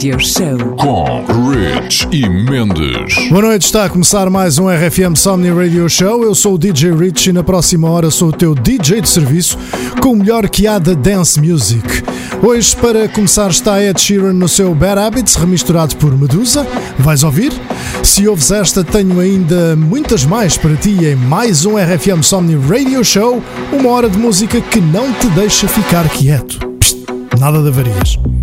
[0.00, 0.56] Radio Show.
[0.78, 3.28] Com Rich e Mendes.
[3.28, 6.24] Boa noite, está a começar mais um RFM Somni Radio Show.
[6.24, 9.58] Eu sou o DJ Rich e na próxima hora sou o teu DJ de serviço
[10.00, 11.84] com o melhor que há da dance music.
[12.42, 16.66] Hoje, para começar, está Ed Sheeran no seu Bad Habits, remisturado por Medusa.
[16.98, 17.52] Vais ouvir?
[18.02, 23.04] Se ouves esta, tenho ainda muitas mais para ti em mais um RFM Somni Radio
[23.04, 26.58] Show, uma hora de música que não te deixa ficar quieto.
[26.78, 27.04] Psst,
[27.38, 28.39] nada de avarias.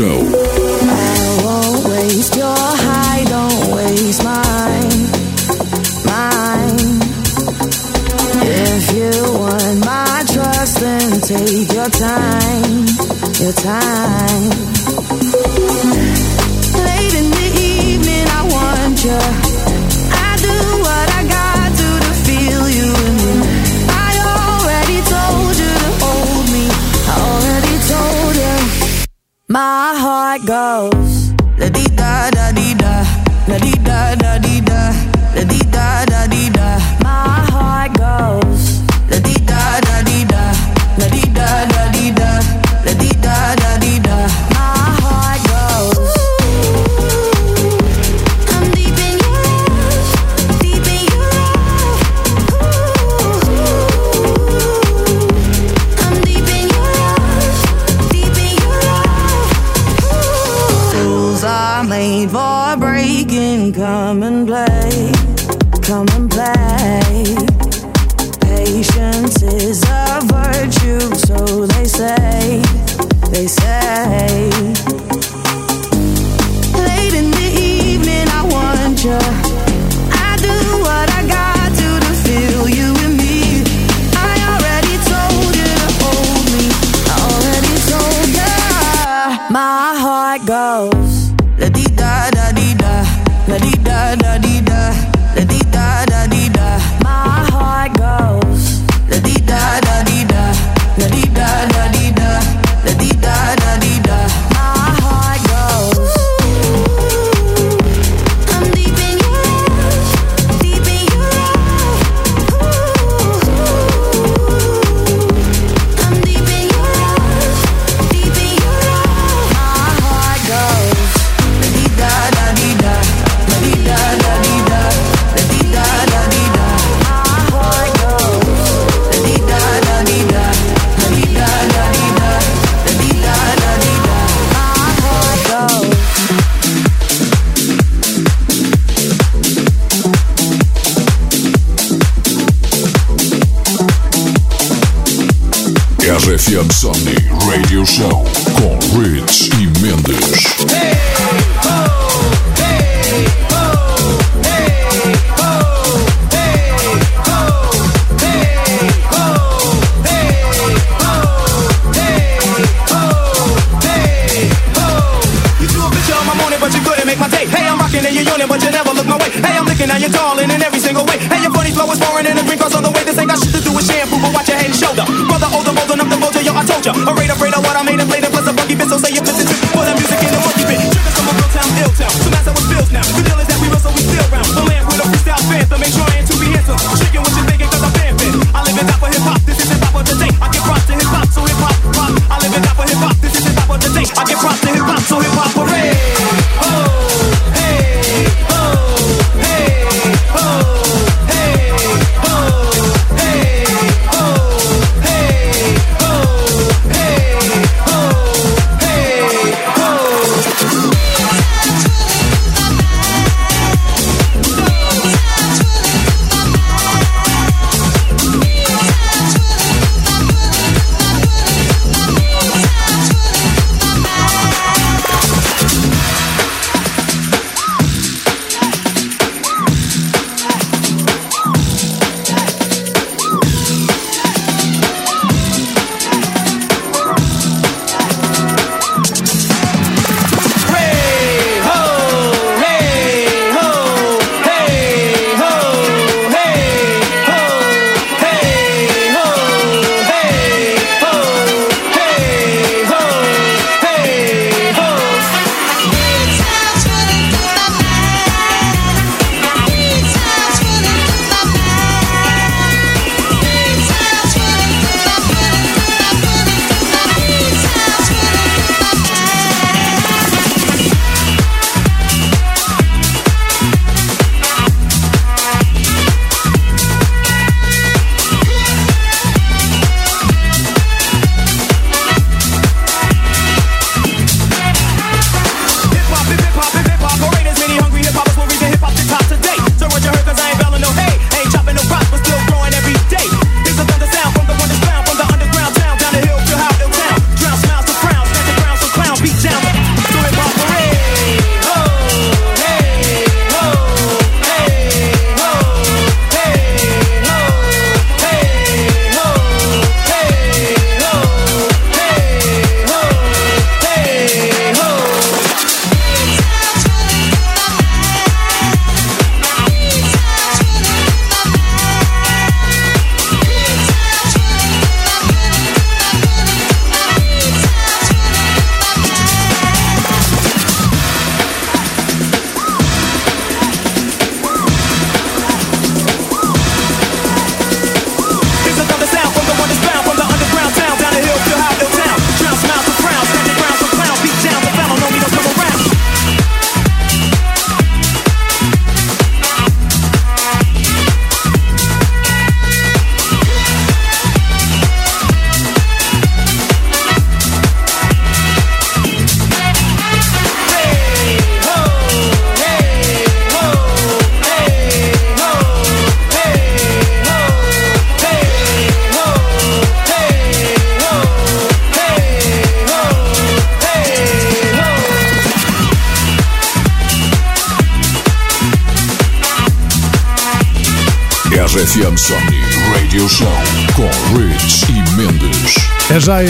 [0.00, 0.69] Show.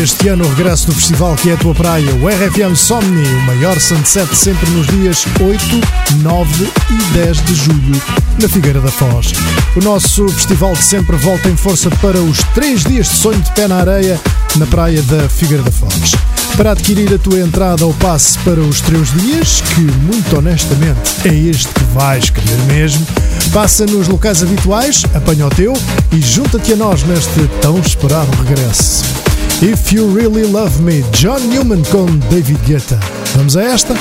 [0.02, 3.40] este ano o regresso do festival que é a tua praia, o RFM Somni, o
[3.42, 8.02] maior sunset sempre nos dias 8, 9 e 10 de julho,
[8.40, 9.32] na Figueira da Foz.
[9.76, 13.50] O nosso festival de sempre volta em força para os 3 dias de sonho de
[13.50, 14.18] pé na areia,
[14.56, 16.12] na praia da Figueira da Foz.
[16.56, 21.34] Para adquirir a tua entrada ou passe para os 3 dias, que muito honestamente é
[21.34, 23.06] este que vais querer mesmo,
[23.52, 25.74] passa nos locais habituais, apanha o teu
[26.10, 29.19] e junta-te a nós neste tão esperado regresso.
[29.62, 32.98] If You Really Love Me, John Newman com David Guetta.
[33.36, 33.94] Vamos a esta?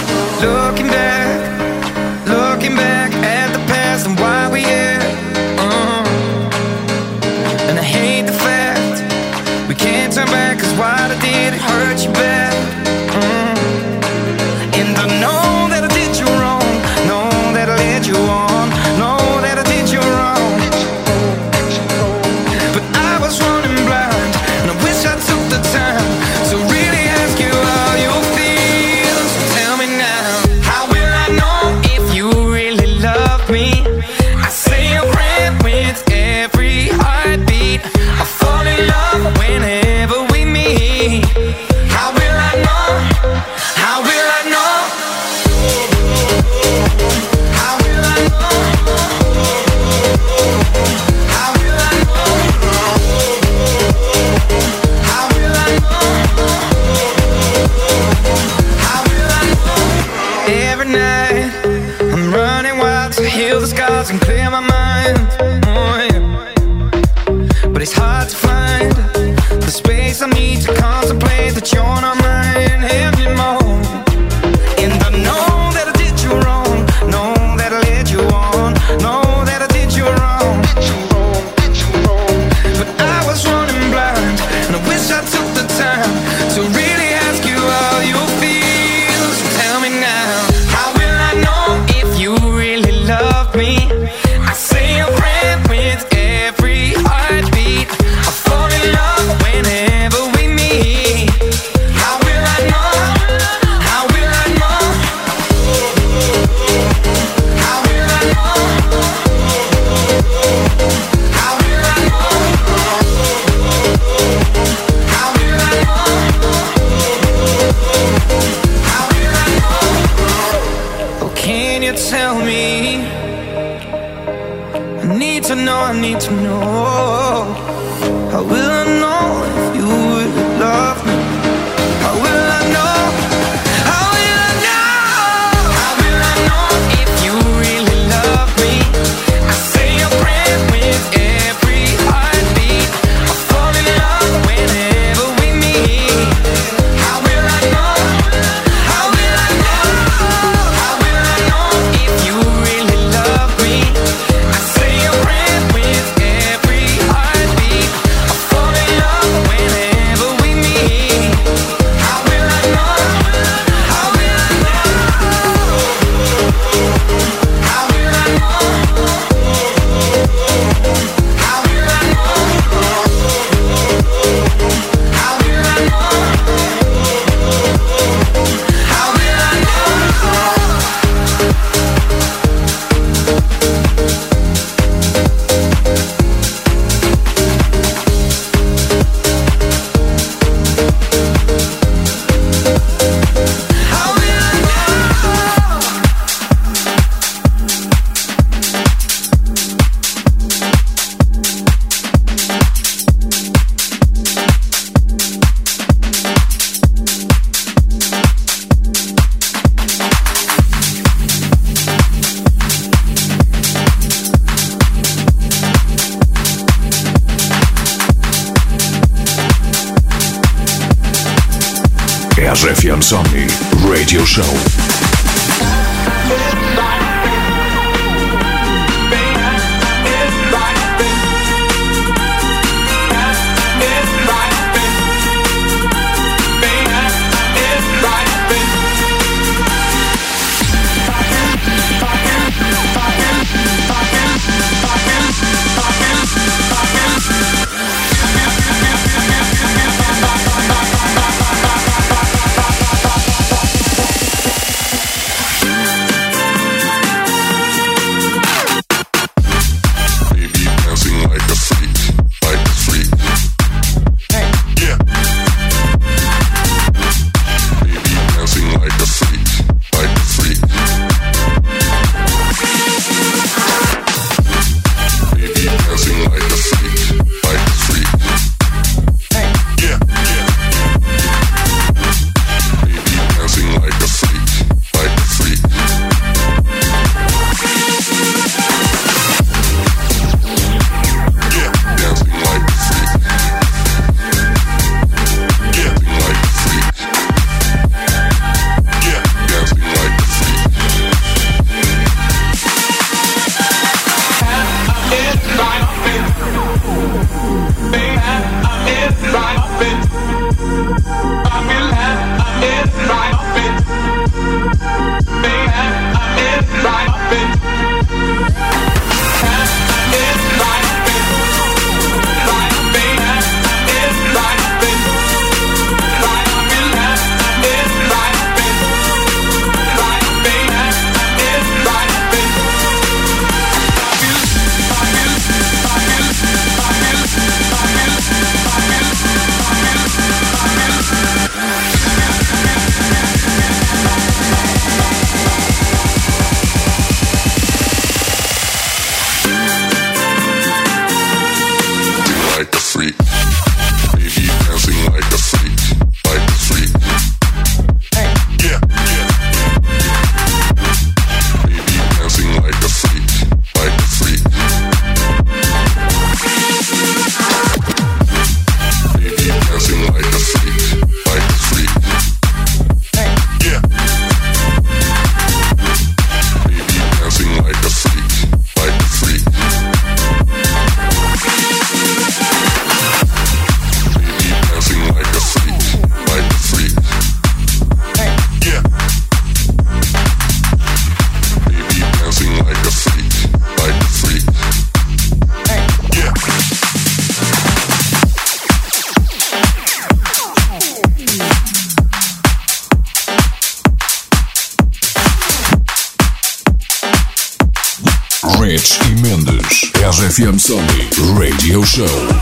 [412.00, 412.39] Show.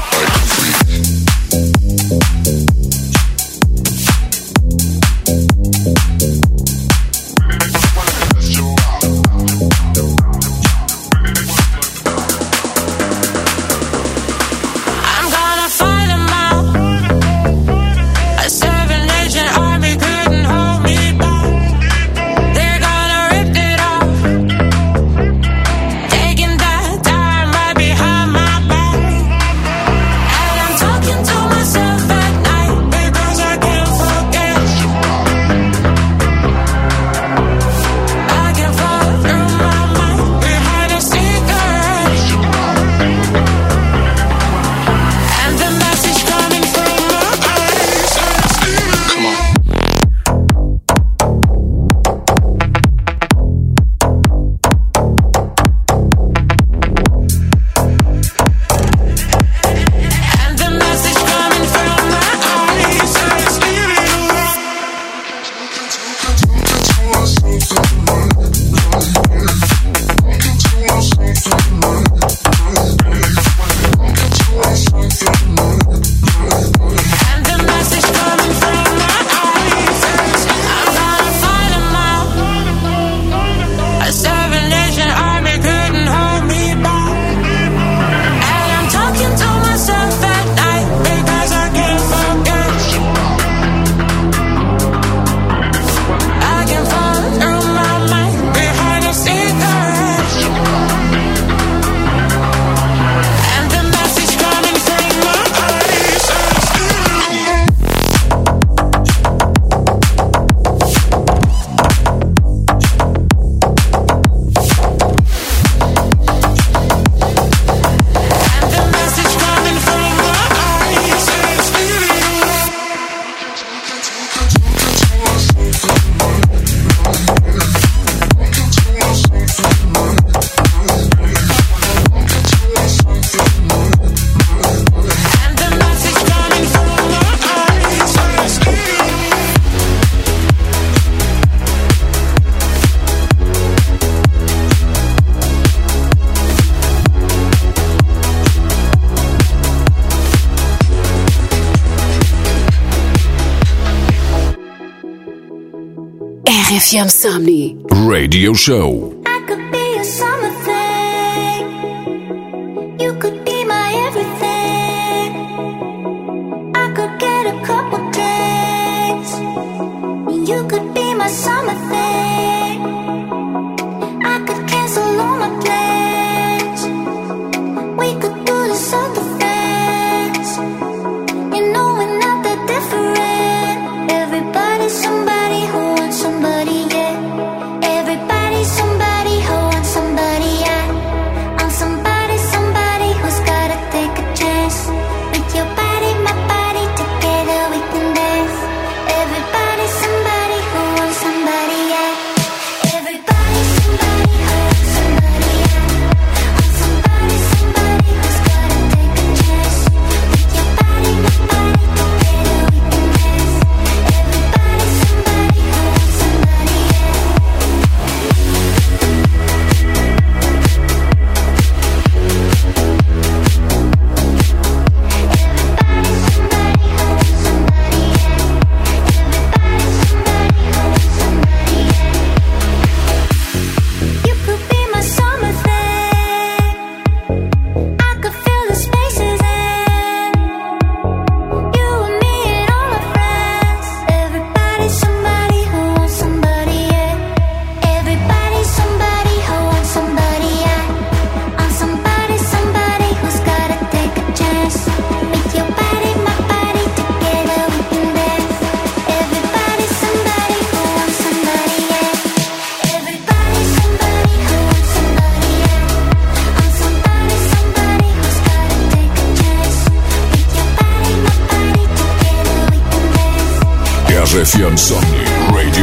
[156.87, 157.75] RFM Somnii.
[158.07, 159.16] Radio Show.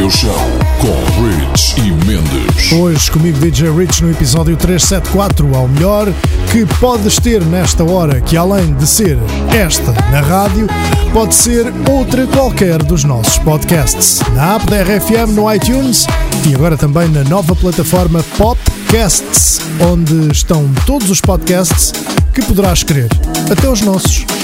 [0.05, 0.35] Radio Show.
[0.79, 2.71] com Rich e Mendes.
[2.71, 6.07] Hoje comigo DJ Rich no episódio 374 ao melhor
[6.51, 9.17] que podes ter nesta hora, que além de ser
[9.49, 10.67] esta na rádio,
[11.11, 14.19] pode ser outra qualquer dos nossos podcasts.
[14.35, 16.05] Na app da RFM no iTunes
[16.47, 21.91] e agora também na nova plataforma Podcasts, onde estão todos os podcasts
[22.33, 23.09] que poderás querer,
[23.51, 24.34] até os nossos.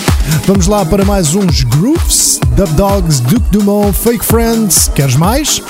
[0.45, 4.89] Vamos lá para mais uns Grooves, Dub Dogs, Duke Dumont, Fake Friends.
[4.93, 5.61] Queres mais?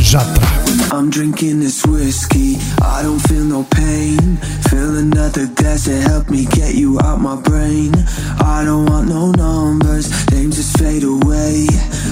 [0.00, 0.60] Já trago.
[0.92, 4.38] I'm drinking this whiskey, I don't feel no pain.
[4.68, 7.92] Fill another glass to help me get you out my brain.
[8.40, 11.66] I don't want no numbers, names just fade away.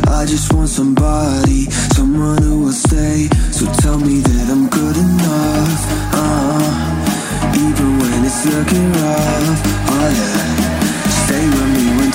[0.08, 3.28] I just want somebody, someone who will stay.
[3.50, 5.86] So tell me that I'm good enough.
[6.14, 9.60] Uh, even when it's looking rough.
[9.90, 10.67] Oh yeah,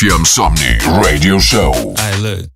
[0.00, 1.72] FM Somnii Radio Show.
[1.98, 2.46] I look.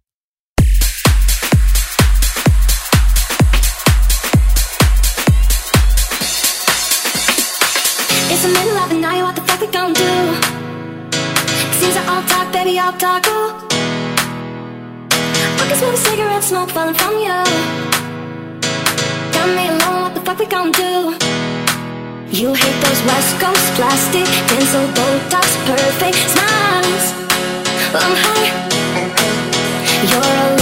[8.33, 10.14] It's the middle of the night, what the fuck we gonna do?
[11.76, 13.52] Seems I all talk, baby, all talk, ooh
[15.61, 17.44] I can smell the cigarette smoke falling from you
[19.37, 21.12] Got me alone, what the fuck we gonna do?
[22.30, 27.13] You hate those West Coast plastic, pencil, Botox, perfect smiles
[27.96, 28.50] I'm high.
[30.11, 30.53] You're alive.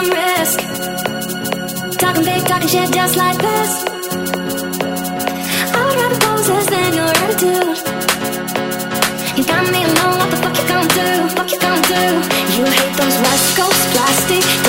[0.00, 0.58] some risk.
[1.98, 3.70] Talking big, talking shit just like this.
[5.76, 7.76] I would rather poses than your attitude.
[9.36, 11.28] You got me alone, what the fuck you gonna do?
[11.36, 12.04] Fuck you gonna do?
[12.56, 14.59] You hate those West Coast plastic.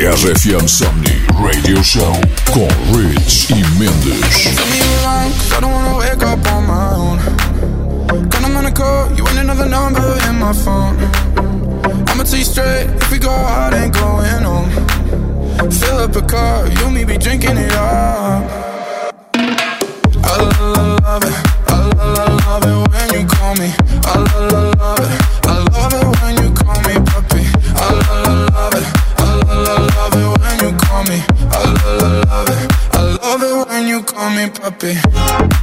[0.00, 2.16] RFM Somnii Radio Show
[2.50, 4.46] com Rich e Mendes.
[5.58, 5.64] On
[8.72, 9.20] call in.
[12.08, 14.70] I'ma Straight, if we go out, ain't going home.
[15.70, 18.42] Fill up a car, you me be drinking it up.
[20.24, 21.34] I love, it,
[21.68, 23.70] I love, it when you call me.
[24.06, 24.16] I
[24.78, 25.19] love it.
[34.82, 35.59] happy.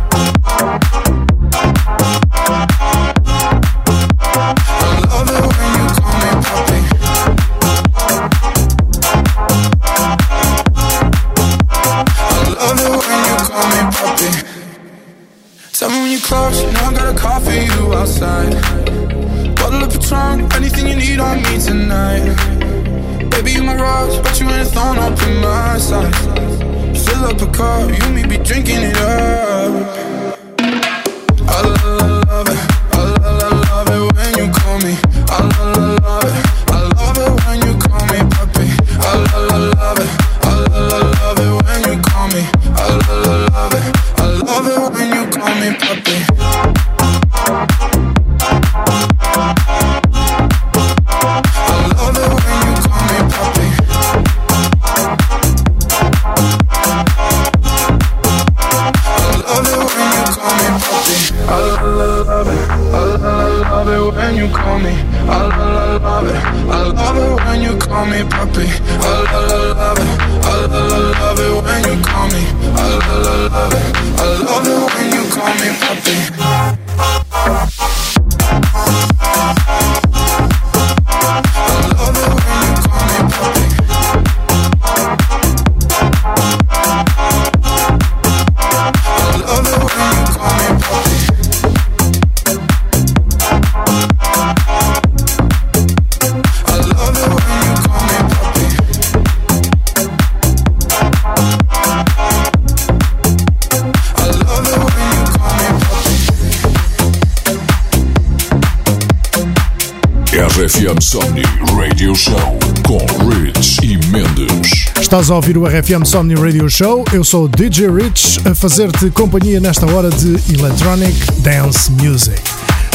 [115.18, 117.04] Estás a ouvir o RFM Somni Radio Show.
[117.12, 122.40] Eu sou DJ Rich a fazer-te companhia nesta hora de Electronic Dance Music.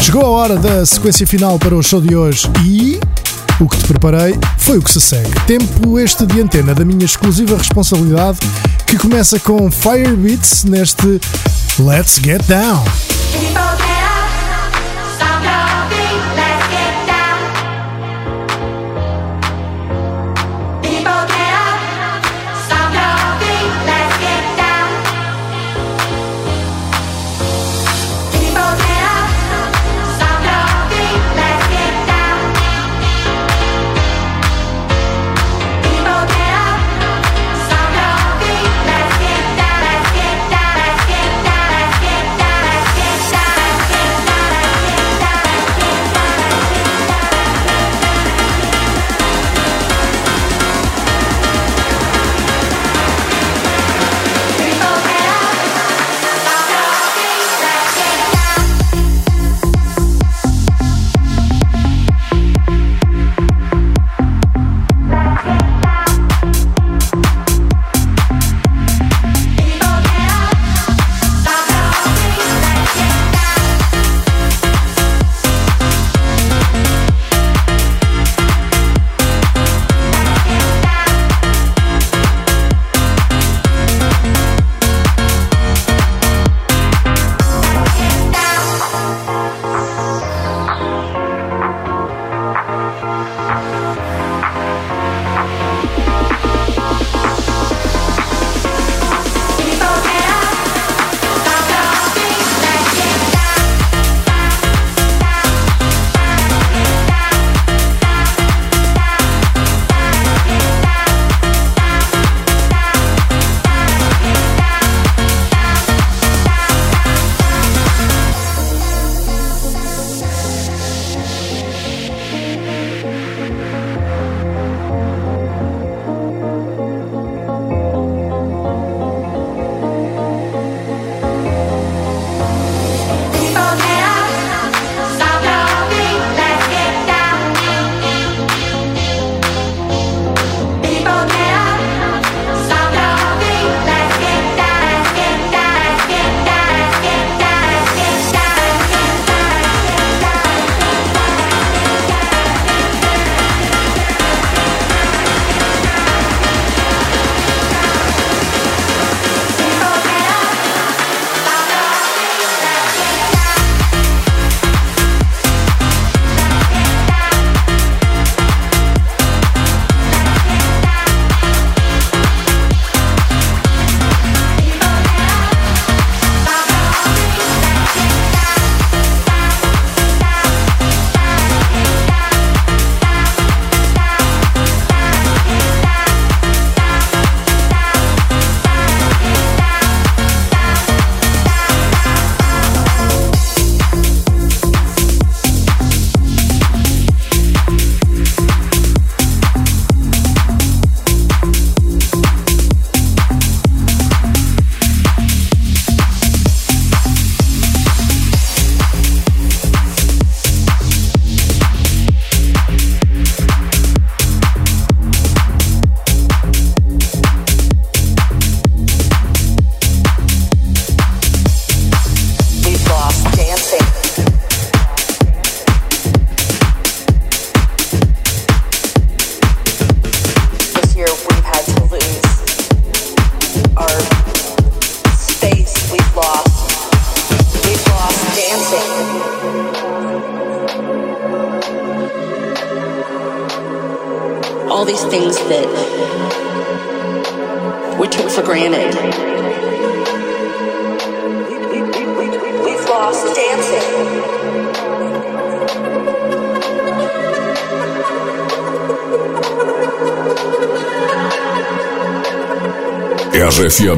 [0.01, 3.01] Chegou a hora da sequência final para o show de hoje e
[3.59, 5.33] o que te preparei foi o que se segue.
[5.49, 8.39] Tempo este de antena da minha exclusiva responsabilidade
[8.87, 11.21] que começa com Fire Beats neste
[11.81, 12.85] Let's Get Down.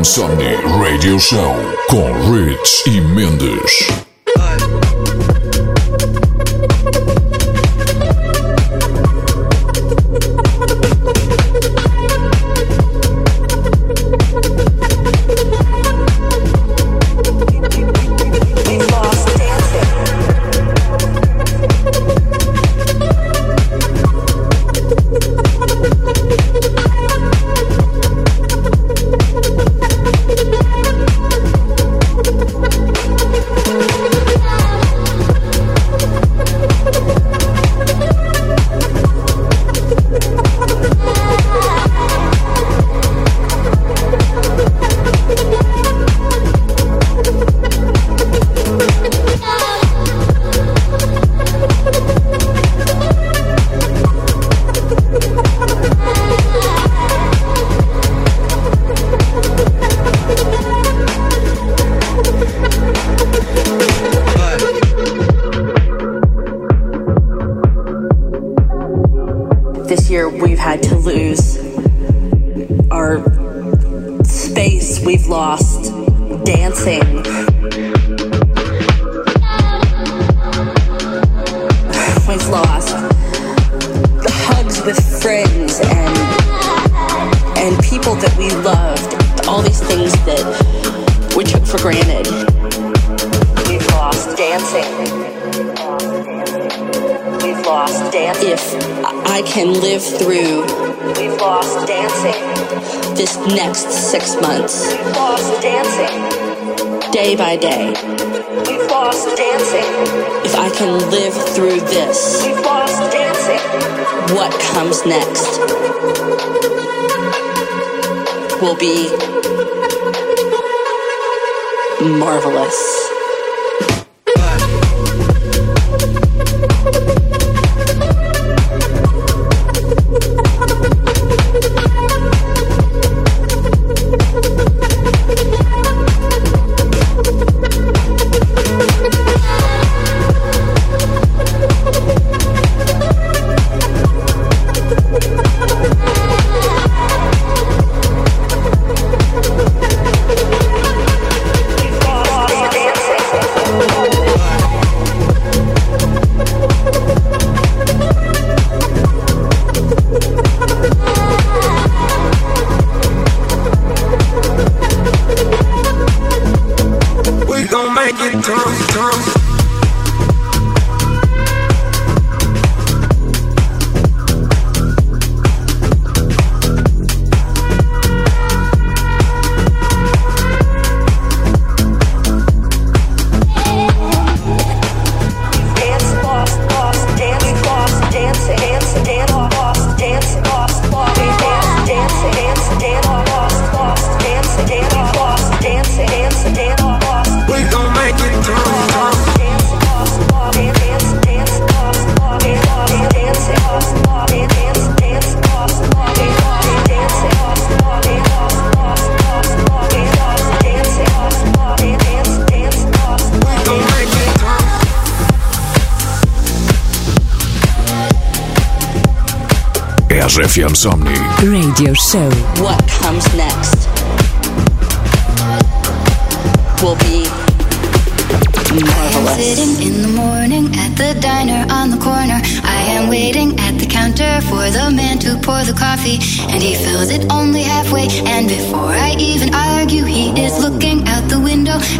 [0.04, 1.56] Insomni Radio Show
[1.88, 4.03] com Rich e Mendes.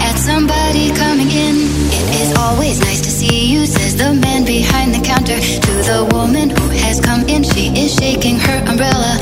[0.00, 1.56] at somebody coming in.
[1.90, 6.08] It is always nice to see you, says the man behind the counter to the
[6.12, 7.42] woman who has come in.
[7.42, 9.18] She is shaking her umbrella.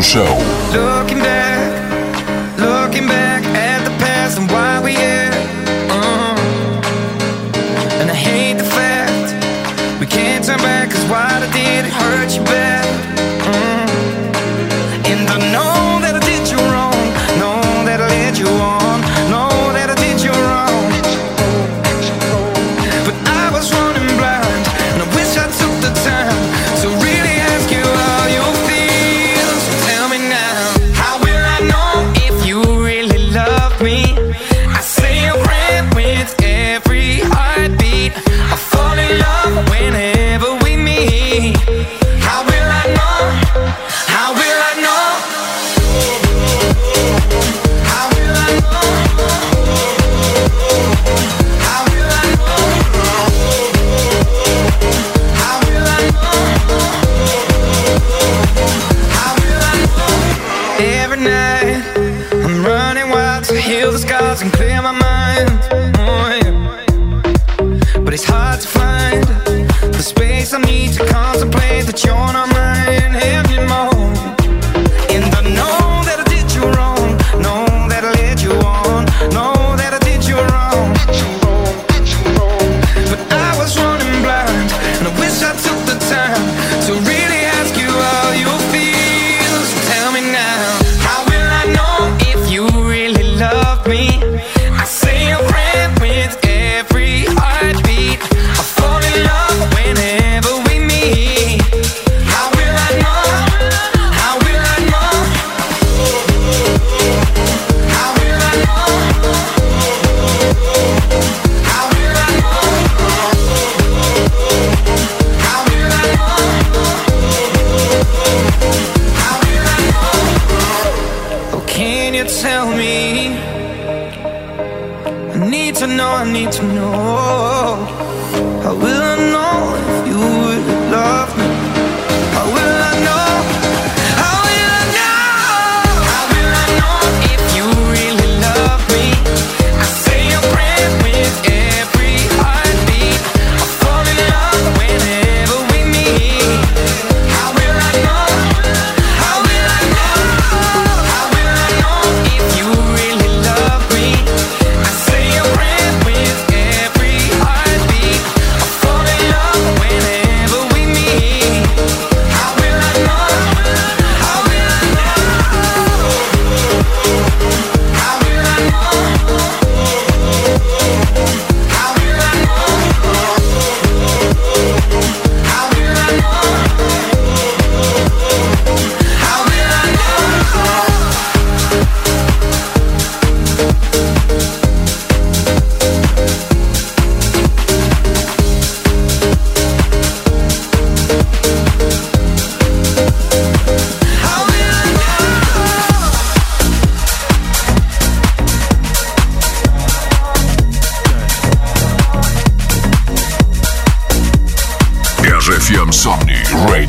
[0.00, 0.27] Show.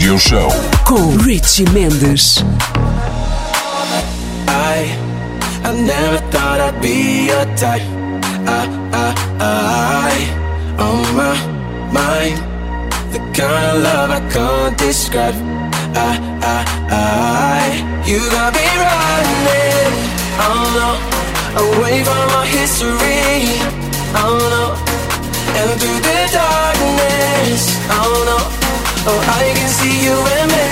[0.09, 0.49] Radio Show
[0.85, 2.43] com Richie Mendes.
[4.47, 4.97] I,
[5.63, 7.83] I never thought I'd be a type.
[8.47, 10.13] I, I, I,
[10.81, 11.37] on my
[11.93, 12.41] mind,
[13.11, 15.35] the kind of love I can't describe.
[15.93, 19.93] I, I, I, you got me running.
[20.41, 20.89] Oh no,
[21.77, 23.61] away from my history.
[24.17, 24.73] Oh no,
[25.53, 27.77] and through the darkness.
[27.91, 28.58] Oh no.
[29.09, 30.65] I can see you and me.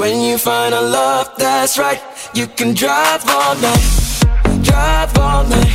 [0.00, 2.00] When you find a love that's right,
[2.34, 3.86] you can drive all night,
[4.62, 5.72] drive all night.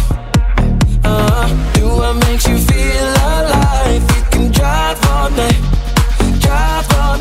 [1.03, 1.47] Uh-huh.
[1.73, 4.03] Do what makes you feel alive.
[4.15, 5.59] You can drive all night,
[6.39, 7.17] drive all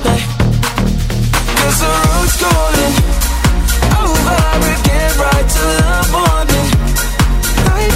[1.82, 2.36] the road's
[5.18, 5.72] right till
[6.12, 6.68] morning,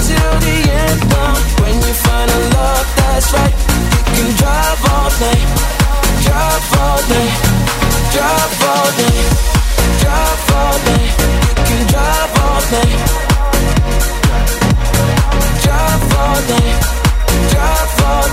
[0.09, 1.01] till the end.
[1.61, 3.66] When you find a love that's right
[4.15, 5.11] can drive all
[6.25, 7.01] drive all
[8.13, 8.91] drive all
[10.01, 10.79] drive all.
[10.87, 10.97] We
[11.69, 12.61] can drive all
[15.63, 16.41] drive all
[17.51, 18.27] drive all.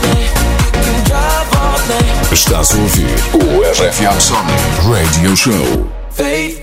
[2.31, 3.37] Estás a ouvir o
[3.71, 4.55] RFM Somnii
[4.91, 5.85] Radio Show.
[6.11, 6.61] Faith,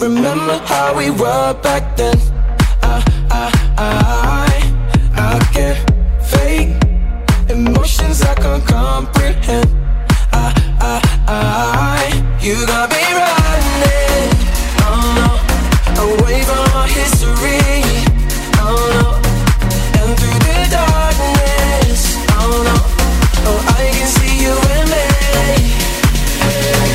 [0.00, 2.18] remember how we were back then.
[2.82, 4.45] I, I, I.
[8.16, 9.68] things I can't comprehend.
[10.32, 14.30] I, I, I, you got me running.
[14.88, 17.82] Oh no, away from our history.
[18.58, 19.06] Oh no,
[20.00, 22.16] and through the darkness.
[22.30, 22.76] Oh no,
[23.48, 25.06] oh I can see you in me.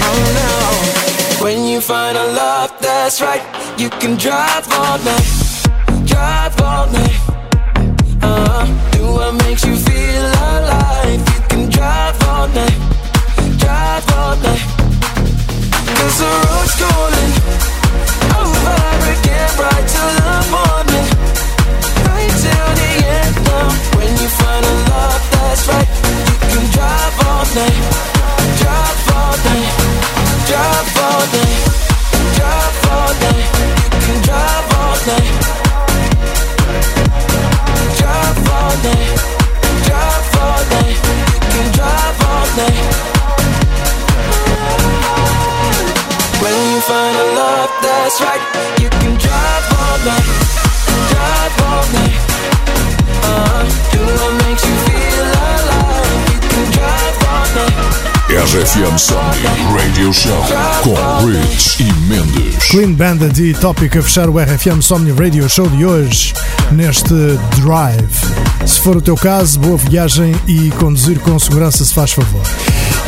[0.10, 3.44] Oh no, when you find a love that's right,
[3.80, 4.81] you can drive.
[58.98, 59.22] Somni
[59.74, 60.44] Radio Show
[60.84, 62.68] com Rich e Mendes.
[62.70, 66.34] Clean Bandit e Tópico a fechar o RFM Somni Radio Show de hoje
[66.72, 67.14] neste
[67.62, 68.68] Drive.
[68.68, 72.42] Se for o teu caso, boa viagem e conduzir com segurança se faz favor.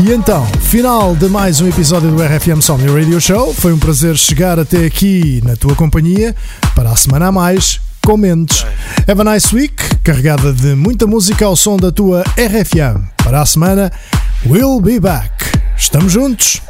[0.04, 3.54] E então, final de mais um episódio do RFM Somni Radio Show.
[3.54, 6.34] Foi um prazer chegar até aqui na tua companhia
[6.76, 8.66] para a semana a mais com Mendes.
[9.08, 13.04] Have a nice week, carregada de muita música ao som da tua RFM.
[13.24, 13.92] Para a semana,
[14.46, 15.33] we'll be back.
[15.78, 16.62] Estamos juntos?